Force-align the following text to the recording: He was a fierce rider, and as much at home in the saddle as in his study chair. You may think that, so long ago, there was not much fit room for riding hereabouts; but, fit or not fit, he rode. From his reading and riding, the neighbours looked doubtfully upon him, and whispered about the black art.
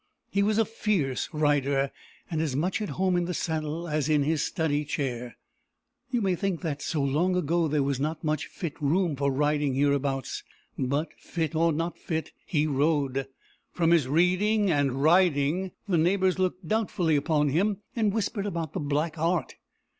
He 0.31 0.41
was 0.41 0.57
a 0.57 0.65
fierce 0.65 1.29
rider, 1.31 1.91
and 2.31 2.41
as 2.41 2.55
much 2.55 2.81
at 2.81 2.89
home 2.97 3.15
in 3.15 3.25
the 3.25 3.35
saddle 3.35 3.87
as 3.87 4.09
in 4.09 4.23
his 4.23 4.41
study 4.41 4.83
chair. 4.83 5.37
You 6.09 6.21
may 6.23 6.33
think 6.33 6.61
that, 6.61 6.81
so 6.81 7.03
long 7.03 7.35
ago, 7.35 7.67
there 7.67 7.83
was 7.83 7.99
not 7.99 8.23
much 8.23 8.47
fit 8.47 8.73
room 8.81 9.15
for 9.15 9.31
riding 9.31 9.75
hereabouts; 9.75 10.41
but, 10.75 11.09
fit 11.19 11.53
or 11.53 11.71
not 11.71 11.99
fit, 11.99 12.31
he 12.47 12.65
rode. 12.65 13.27
From 13.73 13.91
his 13.91 14.07
reading 14.07 14.71
and 14.71 15.03
riding, 15.03 15.69
the 15.87 15.99
neighbours 15.99 16.39
looked 16.39 16.67
doubtfully 16.67 17.15
upon 17.15 17.49
him, 17.49 17.81
and 17.95 18.11
whispered 18.11 18.47
about 18.47 18.73
the 18.73 18.79
black 18.79 19.19
art. 19.19 19.53